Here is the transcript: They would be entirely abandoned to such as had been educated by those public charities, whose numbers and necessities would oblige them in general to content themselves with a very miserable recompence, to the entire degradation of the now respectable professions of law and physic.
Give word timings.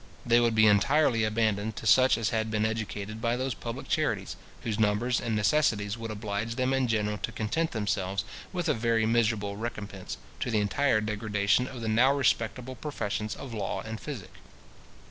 They 0.25 0.39
would 0.39 0.55
be 0.55 0.65
entirely 0.65 1.23
abandoned 1.25 1.75
to 1.75 1.85
such 1.85 2.17
as 2.17 2.31
had 2.31 2.49
been 2.49 2.65
educated 2.65 3.21
by 3.21 3.37
those 3.37 3.53
public 3.53 3.87
charities, 3.87 4.35
whose 4.63 4.79
numbers 4.79 5.21
and 5.21 5.35
necessities 5.35 5.95
would 5.95 6.09
oblige 6.09 6.55
them 6.55 6.73
in 6.73 6.87
general 6.87 7.19
to 7.19 7.31
content 7.31 7.69
themselves 7.69 8.23
with 8.51 8.67
a 8.67 8.73
very 8.73 9.05
miserable 9.05 9.57
recompence, 9.57 10.17
to 10.39 10.49
the 10.49 10.57
entire 10.57 11.01
degradation 11.01 11.67
of 11.67 11.81
the 11.81 11.87
now 11.87 12.11
respectable 12.13 12.73
professions 12.73 13.35
of 13.35 13.53
law 13.53 13.81
and 13.83 13.99
physic. 14.01 14.31